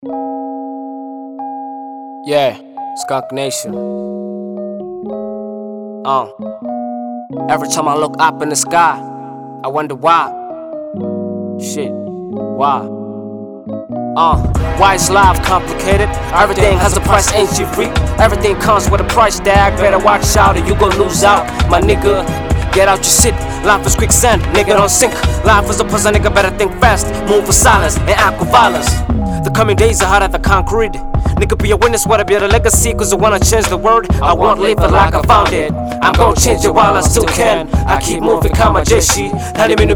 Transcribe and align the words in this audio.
Yeah, 0.00 0.14
S.K.A.N.K. 2.94 3.34
Nation. 3.34 3.74
Uh, 6.06 6.30
every 7.50 7.66
time 7.66 7.88
I 7.88 7.96
look 7.96 8.14
up 8.20 8.40
in 8.40 8.48
the 8.50 8.54
sky, 8.54 8.96
I 9.64 9.66
wonder 9.66 9.96
why. 9.96 10.28
Shit, 11.60 11.90
why? 11.90 12.86
Uh, 14.16 14.38
why 14.78 14.94
is 14.94 15.10
life 15.10 15.42
complicated? 15.42 16.08
Everything 16.32 16.78
has 16.78 16.96
a 16.96 17.00
price, 17.00 17.32
ain't 17.32 17.58
you 17.58 17.66
free? 17.66 17.90
Everything 18.22 18.54
comes 18.60 18.88
with 18.88 19.00
a 19.00 19.08
price 19.08 19.40
tag. 19.40 19.76
Better 19.80 19.98
watch 19.98 20.36
out 20.36 20.56
or 20.56 20.64
you 20.64 20.76
gon' 20.76 20.96
lose 20.96 21.24
out, 21.24 21.44
my 21.68 21.80
nigga. 21.80 22.24
Get 22.72 22.86
out 22.86 22.98
your 22.98 23.02
shit. 23.02 23.34
Life 23.66 23.84
is 23.84 23.96
quicksand, 23.96 24.42
nigga 24.54 24.76
don't 24.76 24.88
sink. 24.90 25.12
Life 25.44 25.68
is 25.68 25.80
a 25.80 25.84
puzzle, 25.84 26.12
nigga 26.12 26.32
better 26.32 26.56
think 26.56 26.70
fast. 26.74 27.08
Move 27.28 27.46
for 27.46 27.52
silence 27.52 27.98
and 27.98 28.10
act 28.10 28.38
with 28.38 28.52
violence. 28.52 29.17
The 29.44 29.52
coming 29.54 29.76
days 29.76 30.02
are 30.02 30.06
harder 30.06 30.28
than 30.28 30.42
concrete. 30.42 30.92
Nigga 31.38 31.56
be 31.62 31.70
a 31.70 31.76
witness, 31.76 32.06
I 32.06 32.22
build 32.24 32.42
a 32.42 32.48
legacy, 32.48 32.92
cause 32.94 33.12
I 33.12 33.16
wanna 33.16 33.38
change 33.38 33.66
the 33.68 33.76
world. 33.76 34.06
I 34.20 34.32
won't 34.32 34.60
leave 34.60 34.78
it 34.78 34.90
like 34.90 35.14
I 35.14 35.22
found 35.22 35.52
it. 35.52 35.72
I'm 36.02 36.14
gonna 36.14 36.34
change 36.34 36.64
it 36.64 36.74
while 36.74 36.96
I 36.96 37.00
still 37.00 37.26
can. 37.26 37.68
I 37.86 38.00
keep 38.00 38.22
moving 38.22 38.52
kama 38.52 38.82
jeshi. 38.82 39.30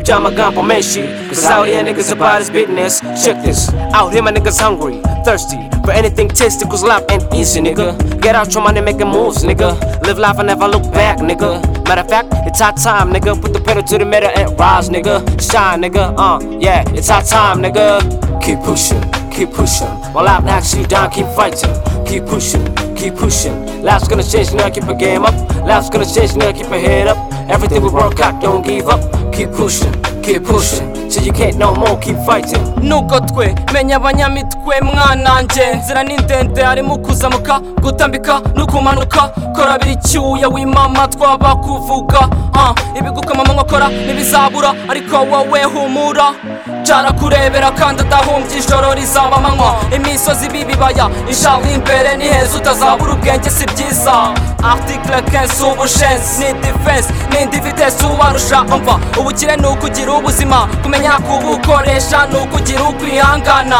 Jama 0.04 0.30
gampo 0.30 0.62
meshi. 0.62 1.06
Cause 1.28 1.44
out 1.44 1.66
here 1.66 1.82
niggas 1.82 2.12
about 2.12 2.38
his 2.38 2.50
business. 2.50 3.00
Check 3.24 3.42
this. 3.44 3.72
Out 3.94 4.12
here 4.12 4.22
my 4.22 4.32
niggas 4.32 4.60
hungry, 4.60 5.00
thirsty. 5.24 5.58
For 5.84 5.90
anything 5.90 6.28
tasty, 6.28 6.64
cause 6.64 6.84
life 6.84 7.04
ain't 7.10 7.24
easy, 7.34 7.60
nigga. 7.60 8.20
Get 8.20 8.36
out 8.36 8.54
your 8.54 8.62
money 8.62 8.80
making 8.80 9.08
moves, 9.08 9.42
nigga. 9.42 9.74
Live 10.06 10.18
life 10.18 10.38
and 10.38 10.46
never 10.46 10.68
look 10.68 10.84
back, 10.92 11.18
nigga. 11.18 11.60
Matter 11.88 12.02
of 12.02 12.08
fact, 12.08 12.28
it's 12.46 12.60
our 12.60 12.72
time, 12.72 13.12
nigga. 13.12 13.40
Put 13.40 13.52
the 13.52 13.60
pedal 13.60 13.82
to 13.82 13.98
the 13.98 14.04
metal 14.04 14.30
and 14.34 14.58
rise, 14.58 14.88
nigga. 14.88 15.18
Shine, 15.40 15.82
nigga. 15.82 16.14
Uh, 16.16 16.58
yeah, 16.60 16.84
it's 16.94 17.10
our 17.10 17.22
time, 17.22 17.62
nigga. 17.62 18.00
Keep 18.40 18.60
pushing, 18.60 19.00
keep 19.46 19.54
pushing. 19.54 19.88
While 20.14 20.42
knocks 20.42 20.74
you 20.74 20.86
down, 20.86 21.10
keep 21.10 21.26
fighting. 21.34 21.70
Keep 22.06 22.26
pushing, 22.26 22.64
keep 22.94 23.14
pushing. 23.16 23.82
Life's 23.82 24.06
gonna 24.06 24.22
change, 24.22 24.52
now 24.52 24.70
keep 24.70 24.84
a 24.84 24.94
game 24.94 25.24
up. 25.24 25.34
Life's 25.64 25.90
gonna 25.90 26.04
change, 26.04 26.36
now 26.36 26.52
keep 26.52 26.66
a 26.66 26.78
head 26.78 27.08
up. 27.08 27.16
Everything 27.50 27.82
will 27.82 27.92
work 27.92 28.20
out, 28.20 28.40
don't 28.40 28.64
give 28.64 28.86
up. 28.88 29.00
Keep 29.32 29.50
pushing, 29.52 29.92
keep 30.22 30.44
pushing. 30.44 30.92
Till 31.10 31.24
you 31.24 31.32
can't 31.32 31.56
no 31.58 31.74
more, 31.74 31.98
keep 31.98 32.16
fighting. 32.26 32.62
nuko 32.82 33.20
twe 33.20 33.54
menya 33.72 33.96
abanyamitwe 33.96 34.80
mwananjye 34.80 35.74
nzira 35.76 36.02
ni 36.02 36.16
ndende 36.16 36.62
harimo 36.62 36.98
kuzamuka 36.98 37.60
gutambika 37.82 38.40
no 38.56 38.66
kumanuka 38.66 39.20
kora 39.54 39.78
biri 39.78 39.96
cyuya 39.96 40.48
wimama 40.48 41.08
twaba 41.08 41.56
kuvuga 41.56 42.28
ah, 42.54 42.74
ibigukama 42.98 43.44
mu 43.44 43.52
nkokora 43.52 43.88
ntibizabura 43.88 44.74
ariko 44.88 45.16
wowe 45.16 45.62
humura 45.64 46.24
cara 46.86 47.12
kurebera 47.12 47.70
kandi 47.70 48.02
adahumbye 48.02 48.58
ijoro 48.58 48.94
rizaba 48.94 49.36
amanywa 49.36 49.76
imisozi 49.96 50.48
bibibaya 50.48 51.08
ijabo 51.30 51.66
imbere 51.74 52.16
ni 52.16 52.24
heza 52.28 52.56
utazabura 52.56 53.12
ubwenge 53.12 53.50
si 53.50 53.66
byiza 53.66 54.12
article 54.62 55.16
15 55.20 55.72
ubushenzi 55.72 56.44
ni 56.44 56.52
defense 56.52 57.08
n'indi 57.30 57.60
vitesse 57.60 58.04
ubarusha 58.06 58.62
umva 58.62 58.98
ubukire 59.20 59.56
ni 59.56 59.66
ukugira 59.66 60.12
ubuzima 60.12 60.68
kumenya 60.82 61.10
kubukoresha 61.12 62.26
ni 62.26 62.36
ukugira 62.38 62.82
ukwihangana 62.82 63.78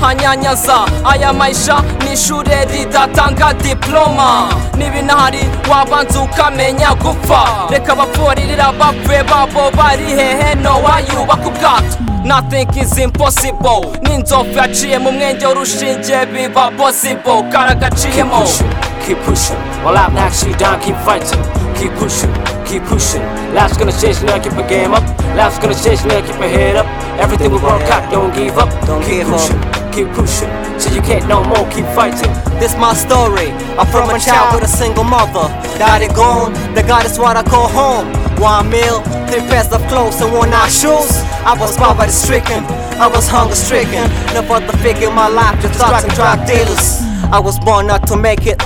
hanyanyaza 0.00 0.76
aya 1.12 1.32
maisha 1.32 1.82
ni 2.04 2.12
ishure 2.12 2.64
ridatanga 2.64 3.52
diploma 3.54 4.48
n'ibinahari 4.78 5.48
wabanza 5.70 6.20
ukamenya 6.20 6.94
gupfa 6.94 7.44
reka 7.70 7.92
abapfuririra 7.92 8.72
bapfe 8.72 9.22
babo 9.22 9.70
bari 9.76 10.04
hehe 10.04 10.54
nowayubaka 10.54 11.46
ubwato 11.48 11.96
Nothing 12.24 12.68
is 12.76 12.98
impossible 12.98 13.82
n'inzovu 14.02 14.58
yaciye 14.58 14.98
mu 14.98 15.12
mwenge 15.12 15.46
w'urushinge 15.46 16.26
biba 16.32 16.70
possible 16.70 17.42
Keep 17.42 17.52
karagaciyemo 17.52 18.40
pushing, 18.40 18.70
keep 19.06 19.18
pushing. 19.26 19.56
While 19.84 19.98
I'm 19.98 20.16
actually 20.16 20.54
down, 20.54 20.80
keep 20.80 20.96
fighting. 21.04 21.42
Keep 21.74 21.92
pushing, 21.98 22.32
keep 22.64 22.82
pushing. 22.84 23.22
Life's 23.54 23.76
gonna 23.76 23.92
change 23.92 24.22
now, 24.22 24.38
keep 24.38 24.52
a 24.52 24.62
game 24.68 24.94
up. 24.94 25.02
Life's 25.36 25.58
gonna 25.58 25.74
change 25.74 26.04
now, 26.04 26.20
keep 26.22 26.38
a 26.38 26.48
head 26.48 26.76
up. 26.76 26.86
Everything 27.18 27.50
we 27.50 27.58
work 27.58 27.82
out, 27.90 28.08
don't 28.12 28.32
give 28.34 28.56
up. 28.56 28.70
Don't 28.86 29.02
keep 29.02 29.26
give 29.26 29.28
up. 29.28 29.40
pushing, 29.40 29.60
keep 29.92 30.08
pushing. 30.14 30.50
Till 30.78 30.94
you 30.94 31.02
can't 31.02 31.26
no 31.28 31.42
more, 31.42 31.66
keep 31.74 31.86
fighting. 31.86 32.32
This 32.60 32.76
my 32.76 32.94
story. 32.94 33.50
I'm 33.78 33.86
from 33.88 34.10
a 34.10 34.18
child 34.20 34.54
with 34.54 34.64
a 34.64 34.68
single 34.68 35.04
mother. 35.04 35.48
Daddy 35.78 36.06
gone, 36.14 36.52
the 36.74 36.84
God 36.84 37.04
is 37.04 37.18
what 37.18 37.36
I 37.36 37.42
call 37.42 37.66
home. 37.68 38.06
One 38.38 38.70
meal, 38.70 39.02
three 39.26 39.42
pairs 39.50 39.72
of 39.72 39.82
clothes 39.88 40.20
and 40.20 40.32
worn 40.32 40.52
out 40.52 40.70
shoes. 40.70 41.10
I 41.44 41.56
was 41.58 41.76
poverty 41.76 42.10
stricken, 42.12 42.64
I 43.02 43.06
was 43.08 43.28
hunger 43.28 43.54
stricken. 43.54 44.08
Never 44.32 44.60
to 44.60 44.76
figure 44.78 45.08
in 45.08 45.14
my 45.14 45.28
life 45.28 45.60
to 45.62 45.68
thugs 45.68 46.04
and 46.04 46.14
drug 46.14 46.46
dealers. 46.46 47.02
I 47.32 47.40
was 47.40 47.58
born 47.58 47.86
not 47.88 48.06
to 48.08 48.16
make 48.16 48.46
it. 48.46 48.58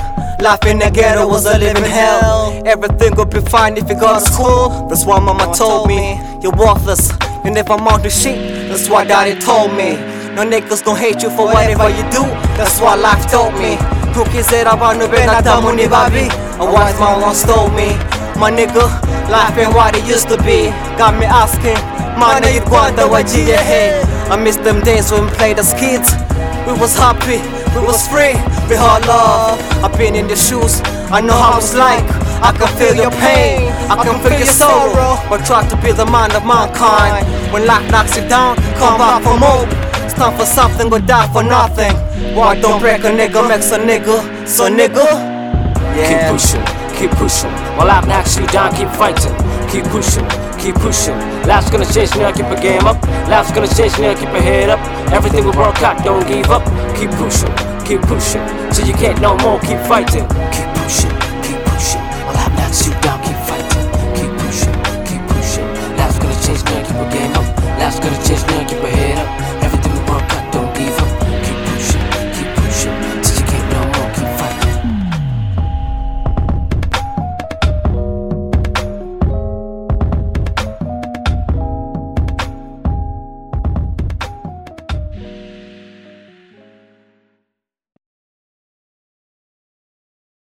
Life 0.43 0.65
in 0.67 0.79
the 0.79 0.91
ghetto 0.91 1.27
was 1.27 1.47
a 1.47 1.57
living 1.59 1.83
hell. 1.85 2.61
Everything 2.67 3.15
would 3.17 3.31
be 3.31 3.41
fine 3.41 3.77
if 3.79 3.89
you 3.89 3.99
go 3.99 4.15
to 4.15 4.21
school. 4.21 4.87
That's 4.89 5.07
what 5.07 5.23
mama 5.23 5.53
told 5.57 5.89
me. 5.89 6.21
You're 6.43 6.53
worthless, 6.53 7.11
you 7.45 7.51
never 7.51 7.73
amount 7.75 8.03
to 8.05 8.11
shit. 8.11 8.37
That's 8.69 8.89
what 8.91 9.09
daddy 9.09 9.41
told 9.41 9.73
me. 9.73 9.97
No 10.37 10.45
niggas 10.45 10.85
gon' 10.85 10.97
hate 10.97 11.23
you 11.23 11.31
for 11.31 11.47
whatever 11.47 11.89
you 11.89 12.03
do. 12.13 12.23
That's 12.61 12.79
what 12.79 12.99
life 13.01 13.25
told 13.31 13.55
me. 13.55 13.77
Tukizera 14.13 14.77
abantu 14.77 15.09
benadamu 15.09 15.75
ni 15.75 15.89
babi. 15.89 16.29
A 16.61 16.65
wise 16.65 17.01
man 17.01 17.23
once 17.23 17.43
told 17.43 17.73
me. 17.73 17.97
My 18.37 18.51
nigga, 18.53 18.85
life 19.33 19.57
ain't 19.57 19.73
what 19.73 19.97
it 19.97 20.05
used 20.05 20.29
to 20.29 20.37
be. 20.45 20.69
Got 21.01 21.17
me 21.19 21.25
asking, 21.25 21.81
mana 22.17 22.49
y'u 22.51 22.61
Rwanda 22.61 23.07
wagiye 23.07 23.57
he? 23.59 23.83
I 24.31 24.37
miss 24.37 24.57
them 24.57 24.81
days 24.81 25.11
when 25.13 25.25
we 25.27 25.31
played 25.33 25.59
as 25.59 25.73
kids. 25.75 26.13
We 26.67 26.73
was 26.81 26.97
happy, 26.97 27.39
we 27.79 27.81
was 27.87 28.09
free, 28.09 28.35
we 28.69 28.75
had 28.75 29.07
love. 29.07 29.61
I've 29.85 29.97
been 29.97 30.17
in 30.17 30.27
the 30.27 30.37
shoes, 30.37 30.81
I 31.13 31.21
know 31.21 31.37
how 31.37 31.59
it's 31.59 31.75
like. 31.75 32.05
I 32.43 32.53
can 32.53 32.69
feel 32.77 32.95
your 32.95 33.11
pain, 33.13 33.73
I 33.89 33.97
can 34.03 34.21
feel 34.23 34.37
your 34.39 34.47
sorrow. 34.47 35.17
But 35.31 35.47
try 35.47 35.67
to 35.69 35.77
be 35.77 35.93
the 35.93 36.05
man 36.07 36.35
of 36.37 36.45
mankind. 36.45 37.25
When 37.53 37.67
life 37.67 37.89
knocks 37.91 38.17
you 38.17 38.27
down, 38.29 38.57
come 38.77 38.99
back 38.99 39.23
for 39.23 39.39
more. 39.39 39.65
time 40.17 40.37
for 40.37 40.47
something, 40.47 40.89
but 40.91 41.07
die 41.07 41.29
for 41.33 41.43
nothing. 41.43 41.95
Why 42.35 42.59
don't 42.61 42.81
break 42.81 43.05
a 43.05 43.11
nigga, 43.11 43.47
makes 43.49 43.71
a 43.73 43.79
nigga, 43.79 44.47
so 44.49 44.69
nigga. 44.69 45.05
yeah. 45.97 46.09
Keep 46.09 46.33
pushing, 46.35 46.65
keep 46.99 47.11
pushing. 47.13 47.51
While 47.77 47.89
life 47.89 48.07
knocks 48.07 48.37
you 48.37 48.47
down, 48.49 48.75
keep 48.75 48.89
fighting. 48.89 49.35
Keep 49.71 49.85
pushing, 49.95 50.27
keep 50.59 50.75
pushing. 50.77 51.19
Life's 51.47 51.71
gonna 51.71 51.87
change 51.87 52.15
now, 52.17 52.33
keep 52.33 52.47
a 52.47 52.61
game 52.61 52.87
up. 52.87 53.03
Life's 53.29 53.53
gonna 53.53 53.69
change 53.69 53.99
now, 53.99 54.15
keep 54.15 54.29
a 54.29 54.41
head 54.41 54.71
up. 54.71 54.81
Everything 55.13 55.45
we 55.45 55.51
work 55.53 55.83
out, 55.83 56.03
don't 56.05 56.27
give 56.27 56.51
up. 56.51 56.65
Keep 56.97 57.11
pushing, 57.13 57.53
keep 57.85 58.01
pushing. 58.03 58.45
Till 58.73 58.87
you 58.87 58.95
can't 58.95 59.21
no 59.21 59.37
more, 59.39 59.59
keep 59.61 59.79
fighting. 59.87 60.27
Keep 60.53 60.69
pushing. 60.75 61.26